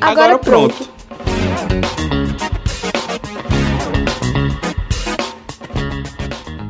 [0.00, 0.74] Agora, Agora pronto.
[0.74, 0.94] pronto.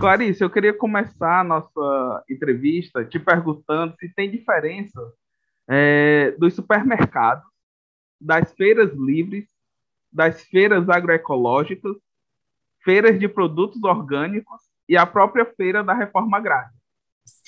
[0.00, 5.00] Clarice, eu queria começar a nossa entrevista te perguntando se tem diferença
[5.66, 7.44] é, dos supermercados,
[8.20, 9.46] das feiras livres,
[10.12, 11.96] das feiras agroecológicas,
[12.82, 16.70] feiras de produtos orgânicos e a própria feira da reforma agrária.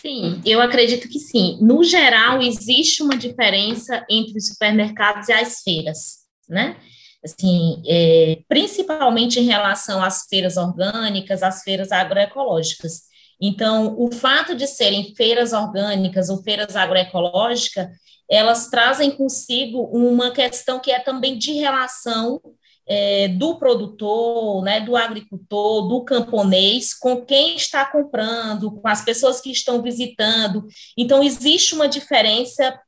[0.07, 1.59] Sim, eu acredito que sim.
[1.61, 6.77] No geral, existe uma diferença entre os supermercados e as feiras, né?
[7.25, 13.03] Assim, é, principalmente em relação às feiras orgânicas, às feiras agroecológicas.
[13.41, 17.89] Então, o fato de serem feiras orgânicas ou feiras agroecológicas,
[18.31, 22.41] elas trazem consigo uma questão que é também de relação
[22.89, 29.41] é, do produtor, né, do agricultor, do camponês, com quem está comprando, com as pessoas
[29.41, 30.67] que estão visitando.
[30.97, 32.79] Então, existe uma diferença,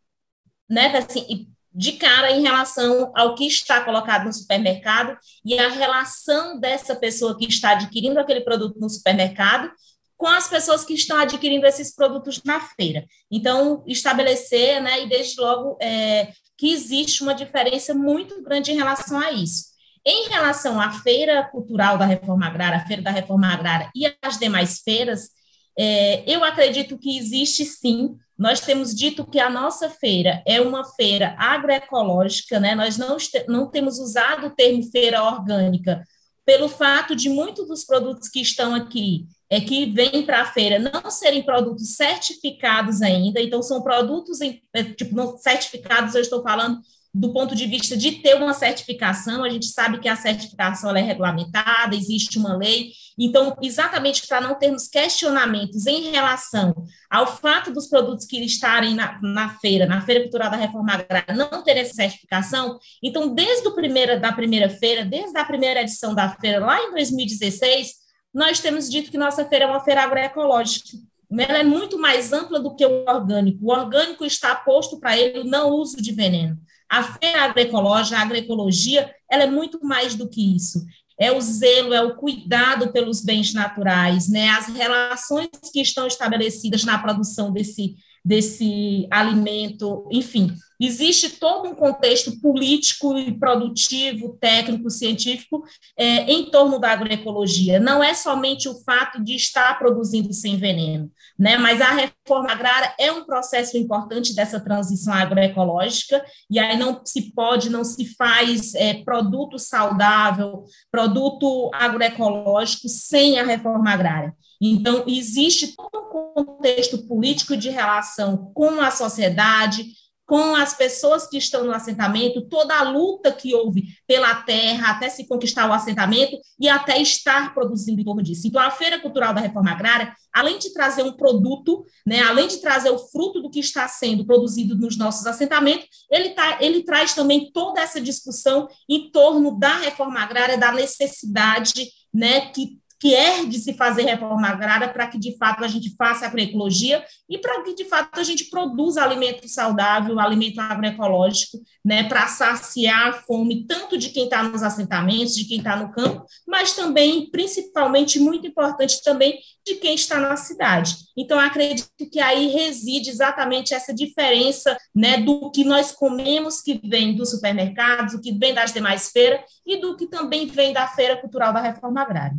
[0.69, 6.59] né, assim, de cara em relação ao que está colocado no supermercado e a relação
[6.59, 9.71] dessa pessoa que está adquirindo aquele produto no supermercado
[10.17, 13.07] com as pessoas que estão adquirindo esses produtos na feira.
[13.31, 19.19] Então, estabelecer, né, e desde logo é, que existe uma diferença muito grande em relação
[19.19, 19.78] a isso.
[20.05, 24.39] Em relação à Feira Cultural da Reforma Agrária, a Feira da Reforma Agrária e as
[24.39, 25.31] demais feiras,
[25.79, 28.17] é, eu acredito que existe sim.
[28.37, 32.75] Nós temos dito que a nossa feira é uma feira agroecológica, né?
[32.75, 33.17] Nós não,
[33.49, 36.03] não temos usado o termo feira orgânica,
[36.49, 40.79] pelo fato de muitos dos produtos que estão aqui é que vêm para a feira
[40.79, 46.43] não serem produtos certificados ainda, então são produtos em, é, tipo não certificados, eu estou
[46.43, 46.81] falando
[47.19, 51.03] do ponto de vista de ter uma certificação, a gente sabe que a certificação é
[51.03, 56.73] regulamentada, existe uma lei, então, exatamente para não termos questionamentos em relação
[57.11, 61.35] ao fato dos produtos que estarem na, na feira, na Feira Cultural da Reforma Agrária,
[61.35, 66.15] não terem essa certificação, então, desde o primeira, da primeira feira, desde a primeira edição
[66.15, 67.95] da feira, lá em 2016,
[68.33, 70.97] nós temos dito que nossa feira é uma feira agroecológica,
[71.37, 73.67] ela é muito mais ampla do que o orgânico.
[73.67, 76.57] O orgânico está posto para ele o não uso de veneno.
[76.89, 80.85] A feira agroecológica, a agroecologia, ela é muito mais do que isso.
[81.21, 84.49] É o zelo, é o cuidado pelos bens naturais, né?
[84.51, 92.41] As relações que estão estabelecidas na produção desse, desse alimento, enfim, existe todo um contexto
[92.41, 95.65] político e produtivo, técnico, científico
[95.97, 97.81] é, em torno da agroecologia.
[97.81, 101.57] Não é somente o fato de estar produzindo sem veneno, né?
[101.57, 107.33] Mas a reforma agrária é um processo importante dessa transição agroecológica e aí não se
[107.33, 114.35] pode, não se faz é, produto saudável, produto agroecológico sem a reforma agrária.
[114.61, 119.87] Então, existe todo um contexto político de relação com a sociedade,
[120.29, 125.09] com as pessoas que estão no assentamento, toda a luta que houve pela terra até
[125.09, 128.47] se conquistar o assentamento e até estar produzindo em torno disso.
[128.47, 132.59] Então, a Feira Cultural da Reforma Agrária, além de trazer um produto, né, além de
[132.59, 137.15] trazer o fruto do que está sendo produzido nos nossos assentamentos, ele, tá, ele traz
[137.15, 143.45] também toda essa discussão em torno da reforma agrária, da necessidade né, que que é
[143.45, 147.63] de se fazer reforma agrária para que, de fato, a gente faça agroecologia e para
[147.63, 153.67] que, de fato, a gente produza alimento saudável, alimento agroecológico, né, para saciar a fome
[153.67, 158.47] tanto de quem está nos assentamentos, de quem está no campo, mas também, principalmente, muito
[158.47, 160.97] importante também, de quem está na cidade.
[161.17, 167.15] Então, acredito que aí reside exatamente essa diferença né, do que nós comemos que vem
[167.15, 171.17] dos supermercados, o que vem das demais feiras e do que também vem da Feira
[171.17, 172.37] Cultural da Reforma Agrária.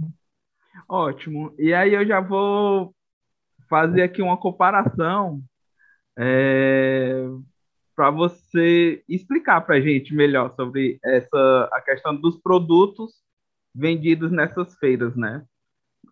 [0.90, 1.54] Ótimo.
[1.60, 2.96] E aí eu já vou
[3.70, 5.40] fazer aqui uma comparação
[6.18, 7.24] é,
[7.96, 13.14] para você explicar para a gente melhor sobre essa a questão dos produtos
[13.74, 15.46] vendidos nessas feiras, né?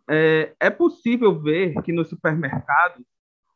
[0.07, 3.03] É, é possível ver que no supermercado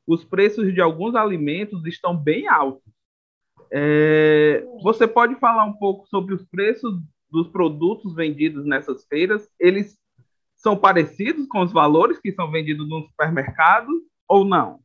[0.07, 2.91] os preços de alguns alimentos estão bem altos.
[3.71, 6.99] É, você pode falar um pouco sobre os preços
[7.29, 9.47] dos produtos vendidos nessas feiras?
[9.59, 10.00] Eles
[10.61, 13.89] são parecidos com os valores que são vendidos no supermercado
[14.27, 14.79] ou não?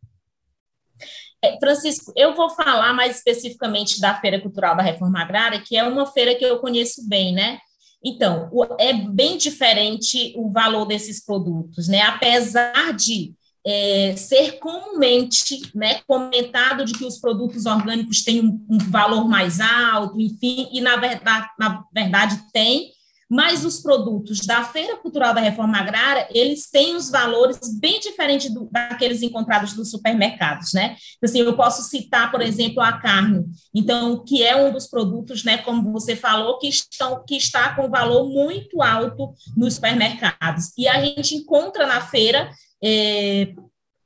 [1.43, 5.85] É, Francisco, eu vou falar mais especificamente da Feira Cultural da Reforma Agrária, que é
[5.85, 7.59] uma feira que eu conheço bem, né?
[8.05, 12.03] Então, é bem diferente o valor desses produtos, né?
[12.03, 13.35] Apesar de
[13.67, 19.61] é, ser comumente né, comentado de que os produtos orgânicos têm um, um valor mais
[19.61, 22.93] alto, enfim, e na verdade, na verdade tem,
[23.29, 28.53] mas os produtos da Feira Cultural da Reforma Agrária, eles têm os valores bem diferentes
[28.53, 30.97] do, daqueles encontrados nos supermercados, né?
[31.23, 33.45] Assim, eu posso citar, por exemplo, a carne,
[33.75, 37.91] então, que é um dos produtos, né, como você falou, que, estão, que está com
[37.91, 40.73] valor muito alto nos supermercados.
[40.79, 42.49] E a gente encontra na feira
[42.83, 43.53] é,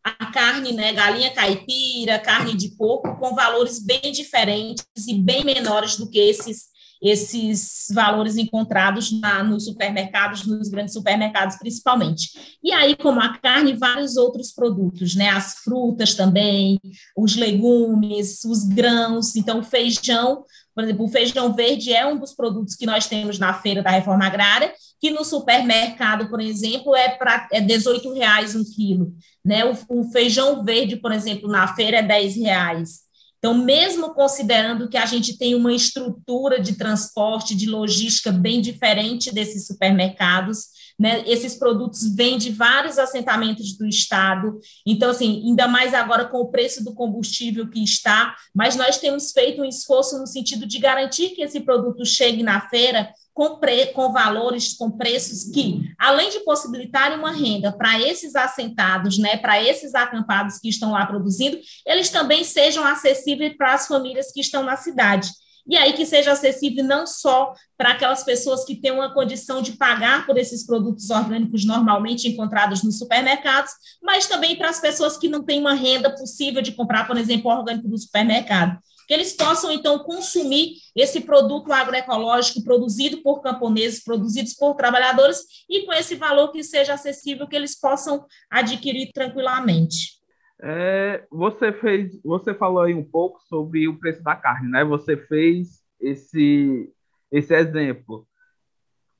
[0.02, 5.96] a carne, né, galinha caipira, carne de porco, com valores bem diferentes e bem menores
[5.96, 6.70] do que esses
[7.00, 12.58] esses valores encontrados na, nos supermercados, nos grandes supermercados principalmente.
[12.62, 15.30] E aí, como a carne, vários outros produtos, né?
[15.30, 16.78] As frutas também,
[17.16, 20.44] os legumes, os grãos, então o feijão,
[20.74, 23.90] por exemplo, o feijão verde é um dos produtos que nós temos na feira da
[23.90, 29.14] reforma agrária, que no supermercado, por exemplo, é para é 18 reais um quilo.
[29.42, 29.64] Né?
[29.64, 33.09] O, o, feijão verde, por exemplo, na feira é 10 reais.
[33.40, 39.32] Então, mesmo considerando que a gente tem uma estrutura de transporte, de logística bem diferente
[39.32, 40.66] desses supermercados,
[40.98, 44.60] né, esses produtos vêm de vários assentamentos do Estado.
[44.86, 49.32] Então, assim, ainda mais agora com o preço do combustível que está, mas nós temos
[49.32, 53.86] feito um esforço no sentido de garantir que esse produto chegue na feira com, pre,
[53.86, 59.62] com valores, com preços que, além de possibilitarem uma renda para esses assentados, né, para
[59.62, 64.62] esses acampados que estão lá produzindo, eles também sejam acessíveis para as famílias que estão
[64.62, 65.30] na cidade.
[65.68, 69.72] E aí que seja acessível não só para aquelas pessoas que têm uma condição de
[69.72, 73.70] pagar por esses produtos orgânicos normalmente encontrados nos supermercados,
[74.02, 77.50] mas também para as pessoas que não têm uma renda possível de comprar, por exemplo,
[77.50, 78.78] orgânico no supermercado
[79.10, 85.84] que eles possam, então, consumir esse produto agroecológico produzido por camponeses, produzidos por trabalhadores, e
[85.84, 90.20] com esse valor que seja acessível, que eles possam adquirir tranquilamente.
[90.62, 94.84] É, você fez, você falou aí um pouco sobre o preço da carne, né?
[94.84, 96.88] Você fez esse,
[97.32, 98.28] esse exemplo.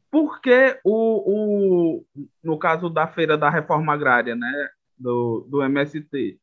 [0.08, 2.04] Por que o, o,
[2.44, 6.38] no caso da feira da reforma agrária, né, do, do MST,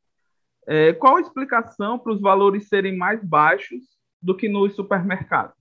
[0.68, 3.82] é, qual a explicação para os valores serem mais baixos
[4.22, 5.56] do que nos supermercados?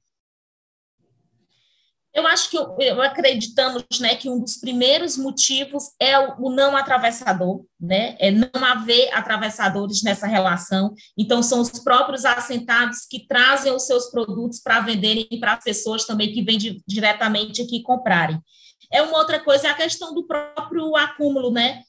[2.16, 6.74] Eu acho que eu, acreditamos né, que um dos primeiros motivos é o, o, não
[6.74, 8.16] atravessador, né?
[8.18, 10.94] É não haver atravessadores nessa relação.
[11.16, 16.06] Então, são os próprios assentados que trazem os seus produtos para venderem para as pessoas
[16.06, 16.56] também que vêm
[16.88, 18.40] diretamente aqui comprarem.
[18.90, 21.82] É uma outra coisa, é a questão do próprio acúmulo, né?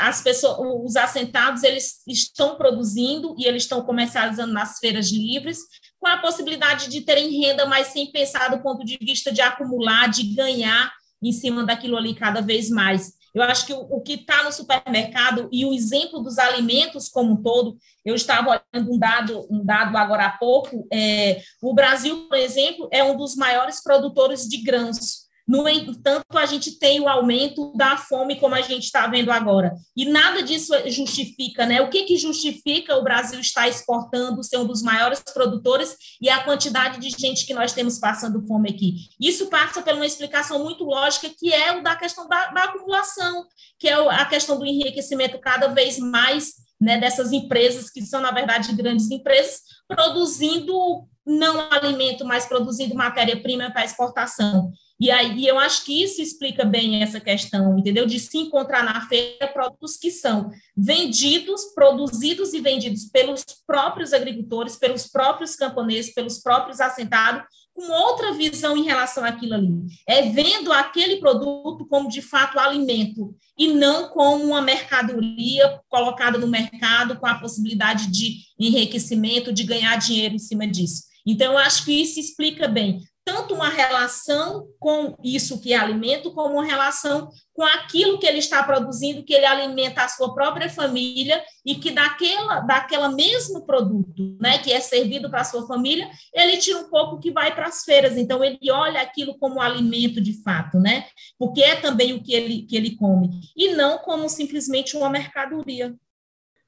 [0.00, 5.58] As pessoas, os assentados, eles estão produzindo e eles estão comercializando nas feiras livres,
[5.98, 10.08] com a possibilidade de terem renda, mas sem pensar do ponto de vista de acumular,
[10.08, 10.92] de ganhar
[11.22, 13.12] em cima daquilo ali cada vez mais.
[13.34, 17.32] Eu acho que o, o que está no supermercado e o exemplo dos alimentos como
[17.32, 22.26] um todo, eu estava olhando um dado, um dado agora há pouco, é, o Brasil,
[22.28, 25.29] por exemplo, é um dos maiores produtores de grãos.
[25.50, 29.74] No entanto, a gente tem o aumento da fome, como a gente está vendo agora.
[29.96, 31.80] E nada disso justifica, né?
[31.80, 36.44] O que, que justifica o Brasil estar exportando, ser um dos maiores produtores e a
[36.44, 38.94] quantidade de gente que nós temos passando fome aqui?
[39.20, 43.44] Isso passa por uma explicação muito lógica, que é o da questão da, da acumulação,
[43.76, 48.30] que é a questão do enriquecimento cada vez mais né, dessas empresas, que são, na
[48.30, 54.72] verdade, grandes empresas, produzindo não alimento, mas produzindo matéria-prima para exportação.
[54.98, 58.04] E aí eu acho que isso explica bem essa questão, entendeu?
[58.04, 64.76] De se encontrar na feira produtos que são vendidos, produzidos e vendidos pelos próprios agricultores,
[64.76, 67.44] pelos próprios camponeses, pelos próprios assentados,
[67.80, 69.72] com outra visão em relação àquilo ali.
[70.06, 76.46] É vendo aquele produto como de fato alimento e não como uma mercadoria colocada no
[76.46, 81.04] mercado com a possibilidade de enriquecimento, de ganhar dinheiro em cima disso.
[81.26, 86.32] Então, eu acho que isso explica bem tanto uma relação com isso que é alimento,
[86.32, 90.68] como uma relação com aquilo que ele está produzindo, que ele alimenta a sua própria
[90.68, 96.10] família e que daquela, daquela mesmo produto, né, que é servido para a sua família,
[96.34, 98.16] ele tira um pouco que vai para as feiras.
[98.16, 101.06] Então, ele olha aquilo como alimento de fato, né,
[101.38, 105.94] porque é também o que ele, que ele come, e não como simplesmente uma mercadoria.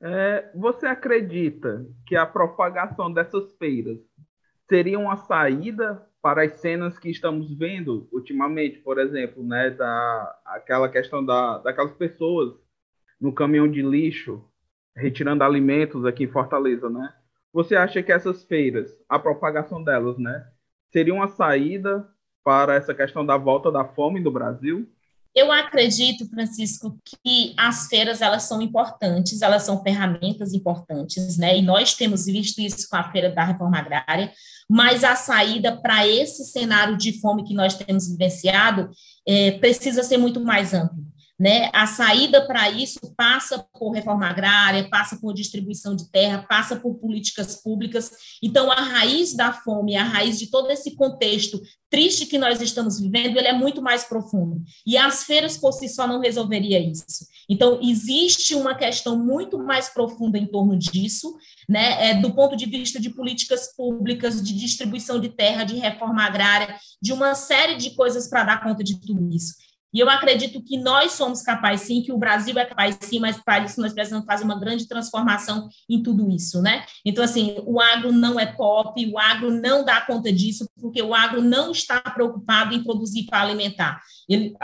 [0.04, 3.98] É, você acredita que a propagação dessas feiras
[4.68, 10.88] seria uma saída para as cenas que estamos vendo ultimamente, por exemplo, né, da aquela
[10.88, 12.54] questão da, daquelas pessoas
[13.20, 14.44] no caminhão de lixo
[14.96, 17.12] retirando alimentos aqui em Fortaleza, né?
[17.52, 20.46] Você acha que essas feiras, a propagação delas, né,
[20.90, 22.08] seria uma saída
[22.44, 24.88] para essa questão da volta da fome do Brasil?
[25.34, 31.56] Eu acredito, Francisco, que as feiras elas são importantes, elas são ferramentas importantes, né?
[31.56, 34.30] E nós temos visto isso com a feira da reforma agrária,
[34.68, 38.90] mas a saída para esse cenário de fome que nós temos vivenciado
[39.26, 40.98] é, precisa ser muito mais ampla.
[41.40, 41.70] Né?
[41.72, 46.94] A saída para isso passa por reforma agrária, passa por distribuição de terra, passa por
[46.96, 48.12] políticas públicas.
[48.42, 51.60] Então, a raiz da fome, a raiz de todo esse contexto
[51.90, 54.62] triste que nós estamos vivendo, ele é muito mais profundo.
[54.86, 57.26] E as feiras por si só não resolveria isso.
[57.48, 61.36] Então, existe uma questão muito mais profunda em torno disso,
[61.68, 62.10] né?
[62.10, 66.76] É, do ponto de vista de políticas públicas, de distribuição de terra, de reforma agrária,
[67.00, 69.54] de uma série de coisas para dar conta de tudo isso.
[69.92, 73.36] E eu acredito que nós somos capazes, sim, que o Brasil é capaz, sim, mas
[73.36, 76.84] para isso nós precisamos fazer uma grande transformação em tudo isso, né?
[77.04, 81.14] Então, assim, o agro não é pop, o agro não dá conta disso, porque o
[81.14, 84.00] agro não está preocupado em produzir para alimentar.
[84.28, 84.54] Ele,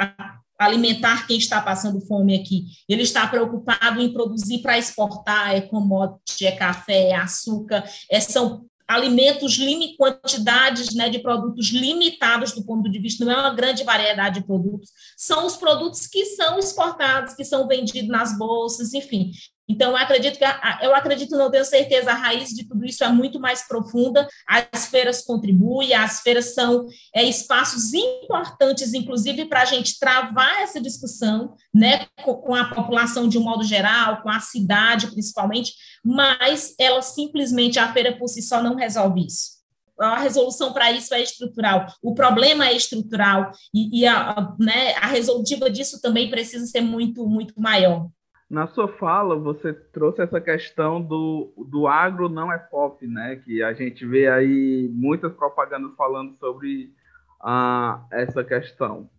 [0.59, 2.65] alimentar quem está passando fome aqui.
[2.89, 8.67] Ele está preocupado em produzir para exportar, é commodity, é café, é açúcar, é, são
[8.88, 9.59] alimentos,
[9.99, 14.47] quantidades né, de produtos limitados do ponto de vista, não é uma grande variedade de
[14.47, 19.30] produtos, são os produtos que são exportados, que são vendidos nas bolsas, enfim.
[19.69, 20.45] Então, eu acredito que,
[20.83, 24.87] eu acredito, não tenho certeza, a raiz de tudo isso é muito mais profunda, as
[24.87, 31.55] feiras contribuem, as feiras são é, espaços importantes, inclusive, para a gente travar essa discussão,
[31.75, 37.79] né, com, a população de um modo geral, com a cidade, principalmente, mas ela simplesmente,
[37.79, 39.59] a feira por si só não resolve isso
[40.01, 44.95] a resolução para isso é estrutural, o problema é estrutural, e, e a, a, né,
[44.95, 48.09] a resolutiva disso também precisa ser muito, muito maior.
[48.49, 53.37] Na sua fala, você trouxe essa questão do, do agro não é pop, né?
[53.37, 56.95] Que a gente vê aí muitas propagandas falando sobre
[57.40, 59.11] ah, essa questão.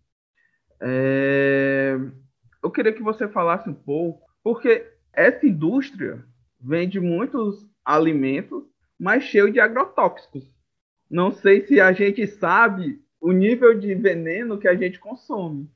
[0.80, 1.96] É,
[2.60, 6.24] eu queria que você falasse um pouco, porque essa indústria
[6.60, 8.64] vende muitos alimentos,
[8.98, 10.44] mas cheio de agrotóxicos.
[11.08, 15.70] Não sei se a gente sabe o nível de veneno que a gente consome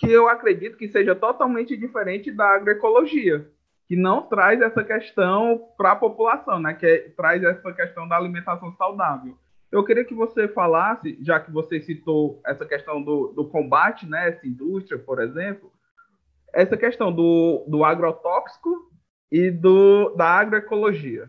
[0.00, 3.46] que eu acredito que seja totalmente diferente da agroecologia,
[3.86, 6.72] que não traz essa questão para a população, né?
[6.72, 9.36] que é, traz essa questão da alimentação saudável.
[9.70, 14.30] Eu queria que você falasse, já que você citou essa questão do, do combate, né,
[14.30, 15.70] essa indústria, por exemplo,
[16.52, 18.90] essa questão do, do agrotóxico
[19.30, 21.28] e do, da agroecologia.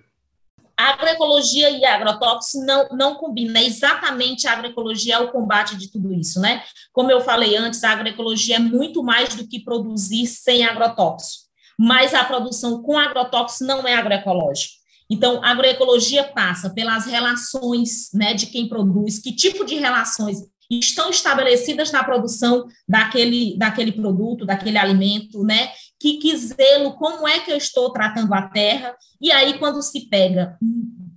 [0.89, 6.13] Agroecologia e agrotóxicos não, não combinam, é exatamente a agroecologia é o combate de tudo
[6.13, 6.63] isso, né?
[6.91, 11.45] Como eu falei antes, a agroecologia é muito mais do que produzir sem agrotóxico,
[11.77, 14.81] mas a produção com agrotóxico não é agroecológica.
[15.09, 20.37] Então, a agroecologia passa pelas relações né, de quem produz, que tipo de relações
[20.79, 25.69] estão estabelecidas na produção daquele, daquele produto, daquele alimento, né?
[26.01, 30.09] Que, que zelo, como é que eu estou tratando a terra, e aí quando se
[30.09, 30.57] pega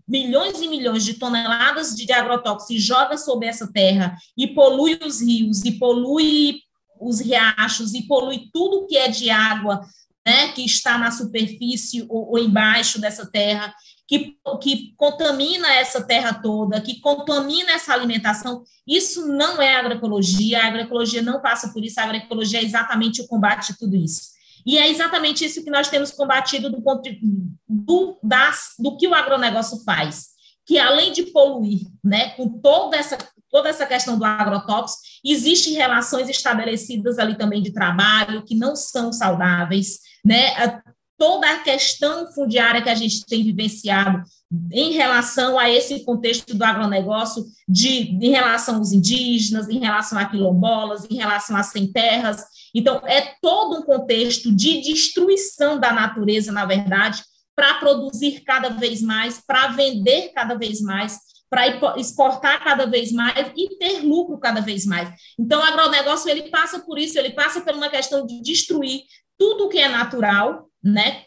[0.07, 5.23] milhões e milhões de toneladas de agrotóxicos e joga sobre essa terra e polui os
[5.23, 6.59] rios, e polui
[7.01, 9.81] os riachos, e polui tudo que é de água,
[10.27, 13.75] né, que está na superfície ou, ou embaixo dessa terra,
[14.07, 20.67] que, que contamina essa terra toda, que contamina essa alimentação, isso não é agroecologia, a
[20.67, 24.34] agroecologia não passa por isso, a agroecologia é exatamente o combate de tudo isso.
[24.67, 27.21] E é exatamente isso que nós temos combatido do ponto de,
[27.69, 30.29] do, das, do que o agronegócio faz,
[30.67, 33.19] que além de poluir, né, com toda essa
[33.55, 39.13] toda essa questão do agrotóxico, existem relações estabelecidas ali também de trabalho que não são
[39.13, 40.81] saudáveis, né?
[41.17, 44.25] Toda a questão fundiária que a gente tem vivenciado
[44.73, 50.25] em relação a esse contexto do agronegócio, de, em relação aos indígenas, em relação a
[50.25, 52.45] quilombolas, em relação às sem terras,
[52.75, 57.23] então, é todo um contexto de destruição da natureza, na verdade,
[57.55, 63.53] para produzir cada vez mais, para vender cada vez mais, para exportar cada vez mais
[63.57, 65.09] e ter lucro cada vez mais.
[65.39, 69.03] Então, o agronegócio ele passa por isso, ele passa por uma questão de destruir
[69.39, 71.25] tudo que é natural, né,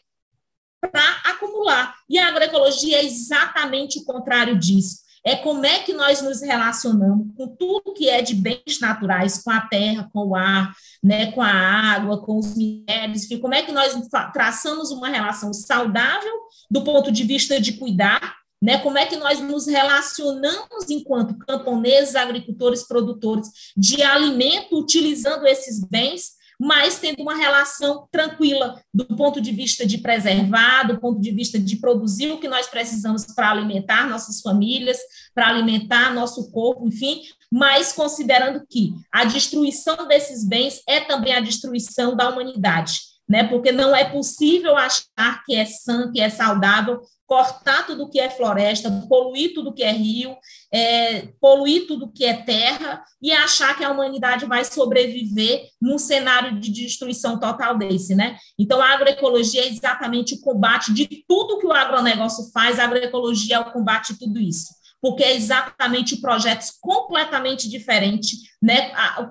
[0.82, 1.96] para acumular.
[2.10, 7.28] E a agroecologia é exatamente o contrário disso é como é que nós nos relacionamos
[7.36, 11.42] com tudo que é de bens naturais, com a terra, com o ar, né, com
[11.42, 13.94] a água, com os minérios, como é que nós
[14.32, 16.32] traçamos uma relação saudável
[16.72, 22.16] do ponto de vista de cuidar, né, como é que nós nos relacionamos enquanto camponeses,
[22.16, 29.52] agricultores, produtores de alimento, utilizando esses bens mas tendo uma relação tranquila do ponto de
[29.52, 34.10] vista de preservar, do ponto de vista de produzir o que nós precisamos para alimentar
[34.10, 34.98] nossas famílias,
[35.34, 37.22] para alimentar nosso corpo, enfim,
[37.52, 43.44] mas considerando que a destruição desses bens é também a destruição da humanidade né?
[43.44, 48.30] Porque não é possível achar que é sã, que é saudável, cortar tudo que é
[48.30, 50.36] floresta, poluir tudo que é rio,
[50.72, 56.58] é, poluir tudo que é terra e achar que a humanidade vai sobreviver num cenário
[56.58, 58.38] de destruição total desse, né?
[58.58, 63.58] Então, a agroecologia é exatamente o combate de tudo que o agronegócio faz, a agroecologia
[63.58, 68.92] é o combate de tudo isso porque é exatamente projetos completamente diferentes, né?
[68.94, 69.30] A,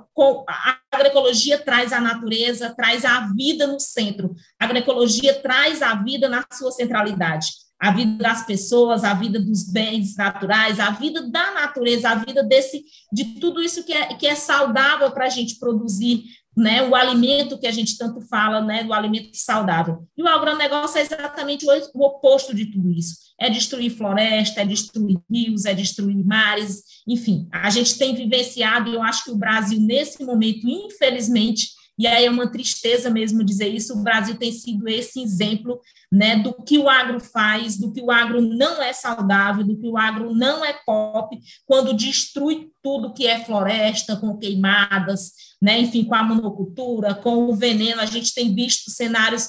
[0.49, 4.35] a, agroecologia traz a natureza, traz a vida no centro.
[4.61, 7.49] A agroecologia traz a vida na sua centralidade.
[7.79, 12.43] A vida das pessoas, a vida dos bens naturais, a vida da natureza, a vida
[12.43, 12.83] desse,
[13.13, 16.25] de tudo isso que é, que é saudável para a gente produzir
[16.57, 20.09] né, o alimento que a gente tanto fala, né, do alimento saudável.
[20.17, 23.26] E o agronegócio é exatamente o oposto de tudo isso.
[23.39, 27.49] É destruir floresta, é destruir rios, é destruir mares, enfim.
[27.53, 32.31] A gente tem vivenciado, eu acho que o Brasil, nesse momento, infelizmente, e aí é
[32.31, 35.81] uma tristeza mesmo dizer isso, o Brasil tem sido esse exemplo
[36.13, 39.89] né, do que o agro faz, do que o agro não é saudável, do que
[39.89, 46.05] o agro não é pop, quando destrui tudo que é floresta, com queimadas, né, enfim,
[46.05, 49.49] com a monocultura, com o veneno, a gente tem visto cenários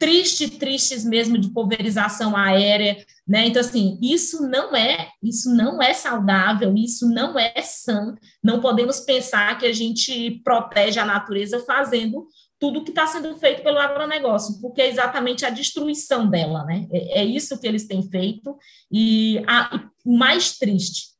[0.00, 3.46] tristes, tristes mesmo de pulverização aérea, né?
[3.46, 8.16] Então assim, isso não é, isso não é saudável, isso não é sã.
[8.42, 12.26] Não podemos pensar que a gente protege a natureza fazendo
[12.58, 16.86] tudo que está sendo feito pelo agronegócio, porque é exatamente a destruição dela, né?
[16.90, 18.56] É, é isso que eles têm feito
[18.90, 19.42] e
[20.04, 21.10] o mais triste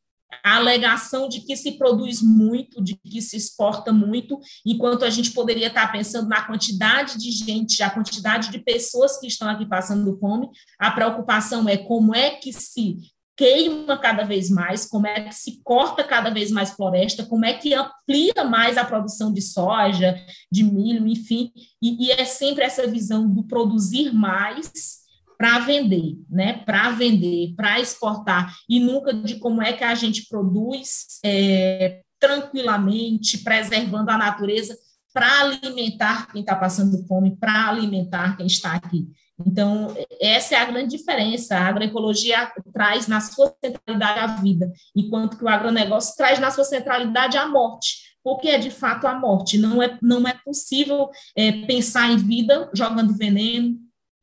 [0.45, 5.33] a alegação de que se produz muito, de que se exporta muito, enquanto a gente
[5.33, 10.19] poderia estar pensando na quantidade de gente, a quantidade de pessoas que estão aqui passando
[10.19, 12.99] fome, a preocupação é como é que se
[13.41, 17.55] queima cada vez mais, como é que se corta cada vez mais floresta, como é
[17.55, 20.15] que amplia mais a produção de soja,
[20.53, 25.00] de milho, enfim, e, e é sempre essa visão do produzir mais
[25.41, 26.53] para vender, né?
[26.67, 33.39] Para vender, para exportar, e nunca de como é que a gente produz é, tranquilamente,
[33.39, 34.77] preservando a natureza
[35.15, 39.09] para alimentar quem está passando fome, para alimentar quem está aqui.
[39.47, 41.57] Então, essa é a grande diferença.
[41.57, 46.65] A agroecologia traz na sua centralidade a vida, enquanto que o agronegócio traz na sua
[46.65, 49.57] centralidade a morte porque é de fato a morte.
[49.57, 53.79] Não é, não é possível é, pensar em vida jogando veneno,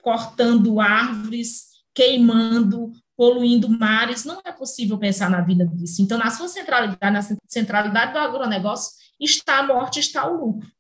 [0.07, 6.01] cortando árvores, queimando, poluindo mares, não é possível pensar na vida disso.
[6.01, 10.71] Então, na sua centralidade, na centralidade do agronegócio, está a morte, está o lucro.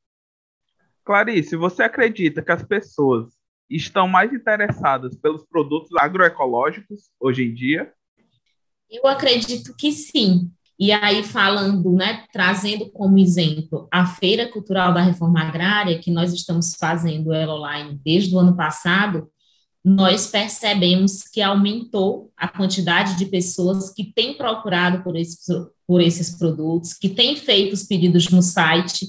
[1.03, 3.33] Clarice, você acredita que as pessoas
[3.69, 7.93] estão mais interessadas pelos produtos agroecológicos hoje em dia?
[8.89, 10.49] Eu acredito que sim.
[10.79, 16.31] E aí, falando, né, trazendo como exemplo a Feira Cultural da Reforma Agrária, que nós
[16.31, 19.27] estamos fazendo ela online desde o ano passado,
[19.83, 25.47] nós percebemos que aumentou a quantidade de pessoas que têm procurado por esses,
[25.87, 29.07] por esses produtos, que têm feito os pedidos no site.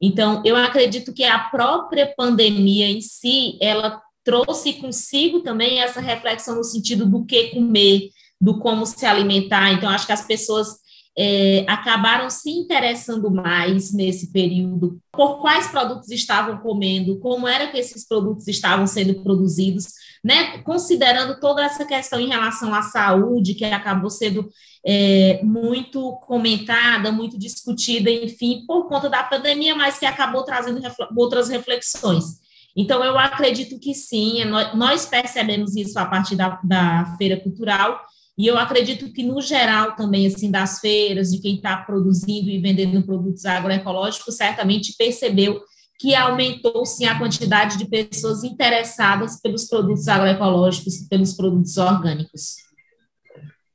[0.00, 6.56] Então, eu acredito que a própria pandemia em si, ela trouxe consigo também essa reflexão
[6.56, 9.72] no sentido do que comer, do como se alimentar.
[9.72, 10.78] Então, acho que as pessoas
[11.22, 17.76] é, acabaram se interessando mais nesse período por quais produtos estavam comendo, como era que
[17.76, 19.88] esses produtos estavam sendo produzidos,
[20.24, 20.62] né?
[20.62, 24.48] Considerando toda essa questão em relação à saúde, que acabou sendo
[24.82, 30.80] é, muito comentada, muito discutida, enfim, por conta da pandemia, mas que acabou trazendo
[31.14, 32.40] outras reflexões.
[32.74, 34.42] Então, eu acredito que sim,
[34.74, 38.00] nós percebemos isso a partir da, da feira cultural,
[38.40, 42.58] e eu acredito que, no geral, também, assim, das feiras, de quem está produzindo e
[42.58, 45.60] vendendo produtos agroecológicos, certamente percebeu
[45.98, 52.54] que aumentou, sim, a quantidade de pessoas interessadas pelos produtos agroecológicos, pelos produtos orgânicos.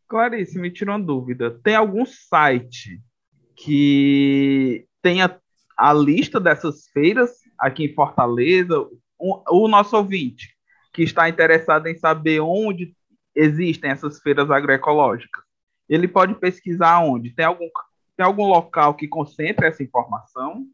[0.09, 1.51] Clarice, me tirou uma dúvida.
[1.63, 2.99] Tem algum site
[3.55, 5.39] que tenha
[5.77, 8.79] a lista dessas feiras aqui em Fortaleza?
[9.19, 10.55] O, o nosso ouvinte
[10.91, 12.95] que está interessado em saber onde
[13.35, 15.43] existem essas feiras agroecológicas.
[15.89, 17.31] Ele pode pesquisar onde?
[17.31, 17.69] Tem algum,
[18.15, 20.65] tem algum local que concentre essa informação?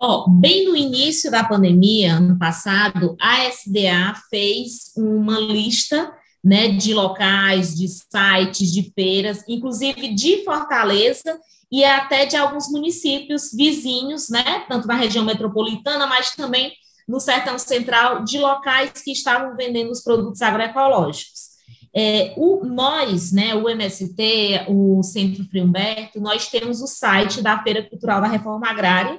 [0.00, 6.12] Oh, bem no início da pandemia, ano passado, a SDA fez uma lista
[6.42, 11.38] né, de locais, de sites, de feiras, inclusive de Fortaleza
[11.70, 16.72] e até de alguns municípios vizinhos, né, tanto na região metropolitana, mas também
[17.08, 21.48] no sertão central, de locais que estavam vendendo os produtos agroecológicos.
[21.94, 27.62] É, o, nós, né, o MST, o Centro Frio Humberto, nós temos o site da
[27.62, 29.18] Feira Cultural da Reforma Agrária,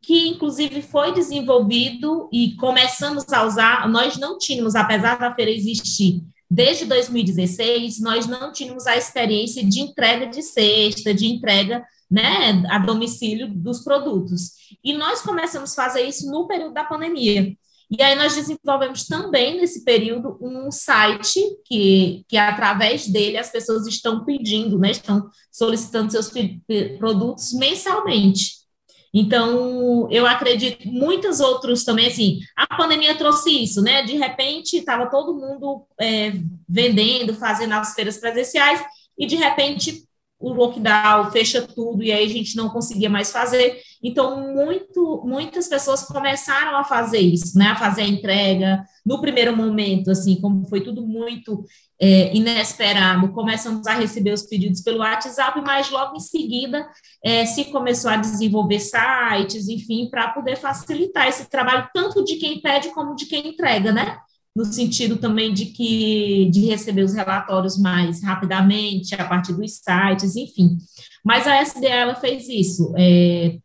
[0.00, 6.22] que inclusive foi desenvolvido e começamos a usar, nós não tínhamos, apesar da feira existir
[6.50, 12.78] desde 2016, nós não tínhamos a experiência de entrega de cesta, de entrega né, a
[12.78, 14.52] domicílio dos produtos.
[14.82, 17.56] E nós começamos a fazer isso no período da pandemia.
[17.90, 23.86] E aí nós desenvolvemos também nesse período um site que, que através dele as pessoas
[23.86, 26.30] estão pedindo, né, estão solicitando seus
[26.98, 28.64] produtos mensalmente.
[29.16, 34.02] Então, eu acredito muitos outros também, assim, a pandemia trouxe isso, né?
[34.02, 36.32] De repente, estava todo mundo é,
[36.68, 38.84] vendendo, fazendo as feiras presenciais,
[39.16, 40.04] e de repente
[40.44, 43.80] o lockdown fecha tudo, e aí a gente não conseguia mais fazer.
[44.02, 47.68] Então, muito, muitas pessoas começaram a fazer isso, né?
[47.68, 48.84] A fazer a entrega.
[49.04, 51.64] No primeiro momento, assim, como foi tudo muito
[51.98, 56.86] é, inesperado, começamos a receber os pedidos pelo WhatsApp, mas logo em seguida
[57.24, 62.60] é, se começou a desenvolver sites, enfim, para poder facilitar esse trabalho, tanto de quem
[62.60, 64.18] pede como de quem entrega, né?
[64.54, 70.36] No sentido também de que de receber os relatórios mais rapidamente, a partir dos sites,
[70.36, 70.78] enfim.
[71.24, 73.58] Mas a SDA ela fez isso, é,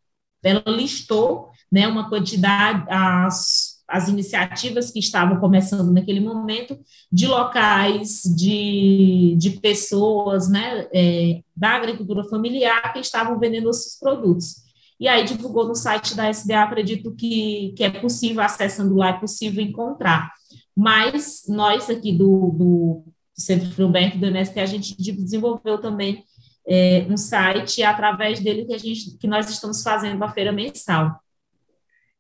[0.44, 6.80] ela listou né, uma quantidade, as as iniciativas que estavam começando naquele momento,
[7.12, 14.70] de locais, de, de pessoas né, é, da agricultura familiar que estavam vendendo esses produtos.
[15.00, 19.14] E aí divulgou no site da SDA, acredito que, que é possível, acessando lá, é
[19.14, 20.32] possível encontrar.
[20.76, 23.04] Mas nós aqui do, do
[23.34, 26.24] Centro Filberto do MST, a gente desenvolveu também
[26.68, 31.20] é, um site através dele que, a gente, que nós estamos fazendo a feira mensal.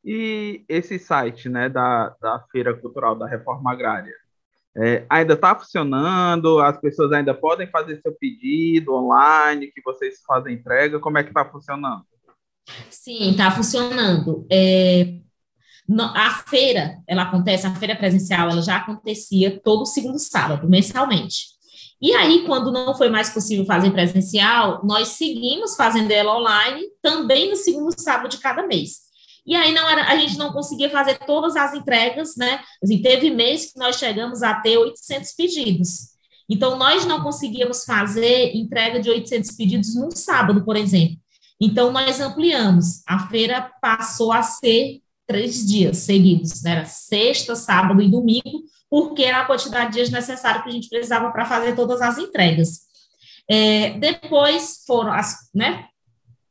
[0.04, 4.14] E esse site né, da, da Feira Cultural da Reforma Agrária
[4.78, 6.60] é, ainda está funcionando?
[6.60, 11.00] As pessoas ainda podem fazer seu pedido online, que vocês fazem entrega?
[11.00, 12.06] Como é que está funcionando?
[12.90, 14.46] Sim, está funcionando.
[14.50, 15.20] É,
[15.97, 21.60] a feira, ela acontece, a feira presencial, ela já acontecia todo segundo sábado, mensalmente.
[22.02, 27.49] E aí, quando não foi mais possível fazer presencial, nós seguimos fazendo ela online, também
[27.49, 29.10] no segundo sábado de cada mês.
[29.45, 32.62] E aí não era, a gente não conseguia fazer todas as entregas, né?
[32.84, 35.89] Assim, teve mês que nós chegamos a ter 800 pedidos.
[36.47, 41.17] Então, nós não conseguíamos fazer entrega de 800 pedidos num sábado, por exemplo.
[41.60, 43.02] Então, nós ampliamos.
[43.08, 46.72] A feira passou a ser três dias seguidos, né?
[46.72, 50.89] Era sexta, sábado e domingo, porque era a quantidade de dias necessária que a gente
[50.89, 52.80] precisava para fazer todas as entregas.
[53.48, 55.86] É, depois foram as, né,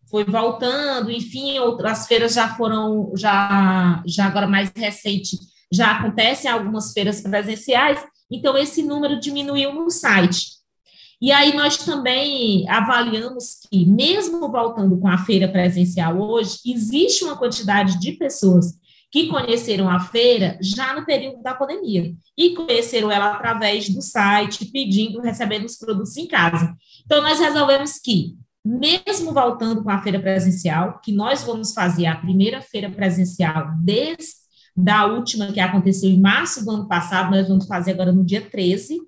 [0.08, 5.36] foi voltando, enfim, outras feiras já foram, já, já agora mais recente,
[5.72, 10.57] já acontecem algumas feiras presenciais, então esse número diminuiu no site.
[11.20, 17.36] E aí nós também avaliamos que, mesmo voltando com a feira presencial hoje, existe uma
[17.36, 18.78] quantidade de pessoas
[19.10, 24.66] que conheceram a feira já no período da pandemia e conheceram ela através do site,
[24.66, 26.74] pedindo, recebendo os produtos em casa.
[27.04, 32.16] Então, nós resolvemos que mesmo voltando com a feira presencial, que nós vamos fazer a
[32.16, 34.36] primeira feira presencial desde
[34.76, 38.40] da última que aconteceu em março do ano passado, nós vamos fazer agora no dia
[38.40, 39.00] 13,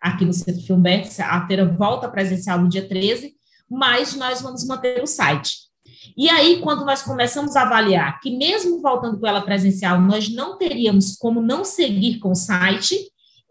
[0.00, 3.34] aqui no Centro Filmberg, a feira volta presencial no dia 13,
[3.68, 5.68] mas nós vamos manter o site.
[6.16, 10.56] E aí, quando nós começamos a avaliar que mesmo voltando com ela presencial, nós não
[10.56, 12.96] teríamos como não seguir com o site,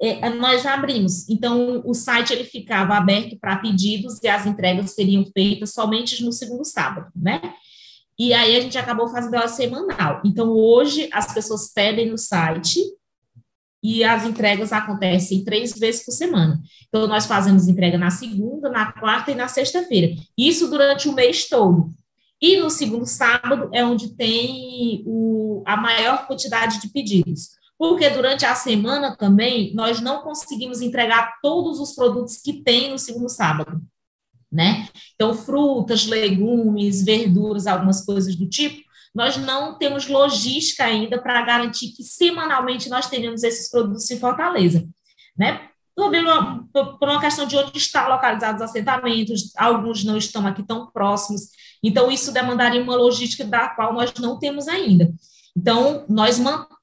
[0.01, 1.27] é, nós abrimos.
[1.29, 6.31] Então, o site ele ficava aberto para pedidos e as entregas seriam feitas somente no
[6.31, 7.41] segundo sábado, né?
[8.19, 10.21] E aí a gente acabou fazendo ela semanal.
[10.25, 12.79] Então, hoje as pessoas pedem no site
[13.83, 16.59] e as entregas acontecem três vezes por semana.
[16.87, 20.15] Então, nós fazemos entrega na segunda, na quarta e na sexta-feira.
[20.37, 21.89] Isso durante o mês todo.
[22.41, 28.45] E no segundo sábado é onde tem o, a maior quantidade de pedidos porque durante
[28.45, 33.81] a semana também nós não conseguimos entregar todos os produtos que tem no segundo sábado,
[34.51, 34.87] né?
[35.13, 41.93] Então, frutas, legumes, verduras, algumas coisas do tipo, nós não temos logística ainda para garantir
[41.95, 44.87] que semanalmente nós tenhamos esses produtos em Fortaleza,
[45.37, 45.69] né?
[45.95, 51.49] Por uma, questão de onde estão localizados os assentamentos, alguns não estão aqui tão próximos,
[51.83, 55.11] então isso demandaria uma logística da qual nós não temos ainda.
[55.55, 56.37] Então, nós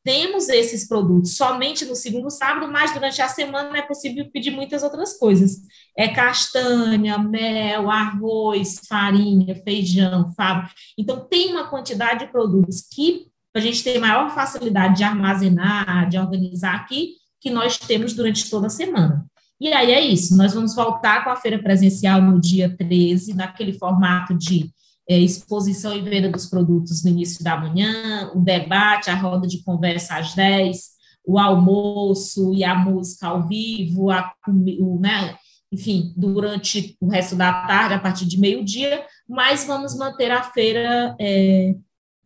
[0.05, 4.83] temos esses produtos somente no segundo sábado, mas durante a semana é possível pedir muitas
[4.83, 5.63] outras coisas.
[5.97, 10.69] É castanha, mel, arroz, farinha, feijão, favo.
[10.99, 16.19] Então, tem uma quantidade de produtos que a gente tem maior facilidade de armazenar, de
[16.19, 19.25] organizar aqui, que nós temos durante toda a semana.
[19.61, 23.73] E aí é isso, nós vamos voltar com a feira presencial no dia 13, naquele
[23.73, 24.71] formato de
[25.09, 29.63] é, exposição e venda dos produtos no início da manhã, o debate, a roda de
[29.63, 30.95] conversa às 10,
[31.27, 35.37] o almoço e a música ao vivo, a, o, né,
[35.73, 41.17] enfim, durante o resto da tarde, a partir de meio-dia, mas vamos manter a feira
[41.21, 41.75] é,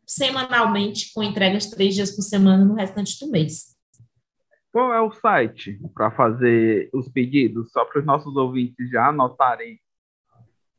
[0.06, 3.76] semanalmente, com entregas três dias por semana no restante do mês.
[4.70, 9.80] Qual é o site para fazer os pedidos, só para os nossos ouvintes já anotarem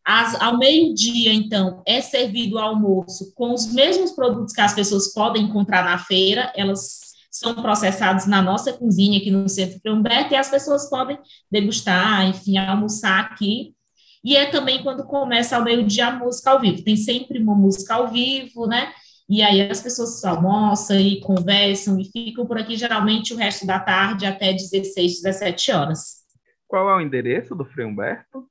[0.03, 5.13] As, ao meio-dia, então, é servido o almoço com os mesmos produtos que as pessoas
[5.13, 7.05] podem encontrar na feira, elas
[7.36, 11.19] são processados na nossa cozinha aqui no Centro Frei Humberto e as pessoas podem
[11.52, 13.76] degustar, enfim, almoçar aqui.
[14.24, 16.82] E é também quando começa ao meio-dia a música ao vivo.
[16.82, 18.93] Tem sempre uma música ao vivo, né?
[19.28, 23.82] E aí as pessoas almoçam e conversam e ficam por aqui geralmente o resto da
[23.82, 26.24] tarde até 16, 17 horas.
[26.65, 28.48] Qual é o endereço do Frei Humberto?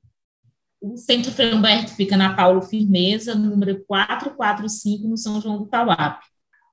[0.79, 6.23] O Centro Frei Humberto fica na Paulo Firmeza, número 445, no São João do Tauape.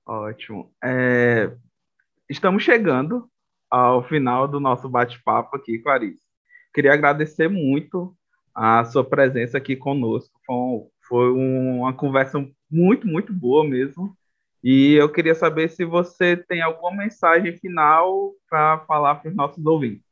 [0.07, 0.70] Ótimo.
[0.85, 1.51] É,
[2.33, 3.29] estamos chegando
[3.71, 6.23] ao final do nosso bate-papo aqui, Clarice.
[6.75, 8.14] Queria agradecer muito
[8.55, 10.40] a sua presença aqui conosco.
[11.09, 14.16] Foi, uma conversa muito, muito boa mesmo.
[14.64, 19.64] E eu queria saber se você tem alguma mensagem final para falar para os nossos
[19.64, 20.05] ouvintes.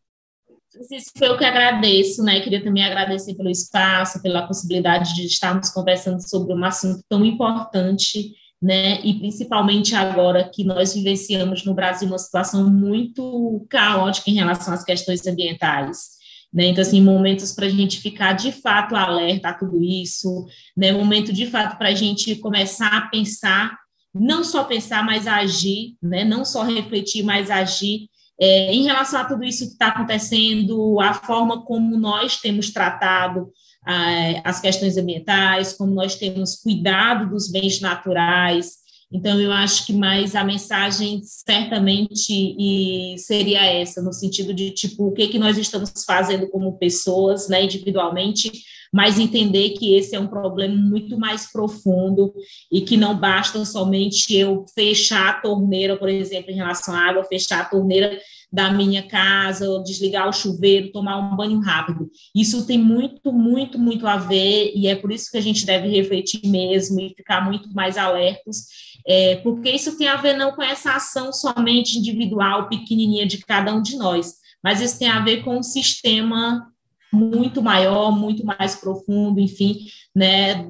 [1.16, 2.40] Foi eu que agradeço, né?
[2.40, 8.32] Queria também agradecer pelo espaço, pela possibilidade de estarmos conversando sobre um assunto tão importante
[8.60, 9.00] né?
[9.02, 14.84] E principalmente agora que nós vivenciamos no Brasil uma situação muito caótica em relação às
[14.84, 16.20] questões ambientais.
[16.52, 16.66] Né?
[16.66, 20.46] Então, assim, momentos para a gente ficar de fato alerta a tudo isso,
[20.76, 20.92] né?
[20.92, 23.78] Momento de fato para a gente começar a pensar,
[24.12, 26.24] não só pensar, mas agir, né?
[26.24, 28.08] Não só refletir, mas agir
[28.40, 33.52] é, em relação a tudo isso que está acontecendo, a forma como nós temos tratado
[33.84, 38.80] as questões ambientais, como nós temos cuidado dos bens naturais.
[39.12, 45.08] Então, eu acho que mais a mensagem certamente e seria essa, no sentido de, tipo,
[45.08, 48.52] o que, que nós estamos fazendo como pessoas, né, individualmente,
[48.92, 52.32] mas entender que esse é um problema muito mais profundo
[52.70, 57.24] e que não basta somente eu fechar a torneira, por exemplo, em relação à água,
[57.24, 58.16] fechar a torneira
[58.52, 62.10] da minha casa, desligar o chuveiro, tomar um banho rápido.
[62.34, 65.88] Isso tem muito, muito, muito a ver, e é por isso que a gente deve
[65.88, 68.66] refletir mesmo e ficar muito mais alertos,
[69.06, 73.72] é, porque isso tem a ver não com essa ação somente individual, pequenininha de cada
[73.72, 76.66] um de nós, mas isso tem a ver com um sistema
[77.12, 79.76] muito maior, muito mais profundo, enfim,
[80.14, 80.66] né,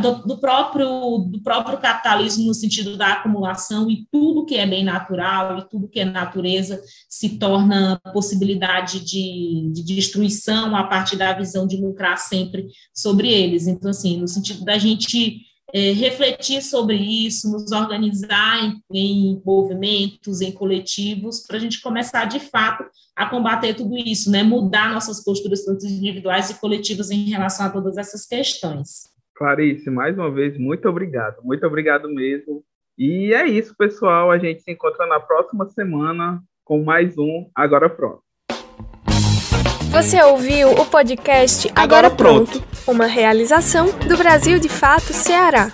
[0.00, 4.84] do, do, próprio, do próprio capitalismo no sentido da acumulação e tudo que é bem
[4.84, 11.32] natural e tudo que é natureza se torna possibilidade de, de destruição a partir da
[11.32, 13.66] visão de lucrar sempre sobre eles.
[13.66, 20.40] Então, assim, no sentido da gente é, refletir sobre isso, nos organizar em, em movimentos,
[20.40, 24.42] em coletivos, para a gente começar, de fato, a combater tudo isso, né?
[24.42, 29.08] mudar nossas posturas, tanto individuais e coletivas, em relação a todas essas questões.
[29.34, 32.64] Clarice, mais uma vez, muito obrigado, muito obrigado mesmo.
[32.96, 34.30] E é isso, pessoal.
[34.30, 38.27] A gente se encontra na próxima semana com mais um Agora Pronto.
[39.98, 42.60] Você ouviu o podcast Agora, Agora pronto.
[42.60, 45.72] pronto, uma realização do Brasil de Fato Ceará.